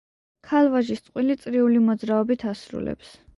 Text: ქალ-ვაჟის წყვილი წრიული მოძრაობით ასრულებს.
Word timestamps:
ქალ-ვაჟის 0.51 1.03
წყვილი 1.09 1.35
წრიული 1.43 1.83
მოძრაობით 1.91 2.47
ასრულებს. 2.55 3.15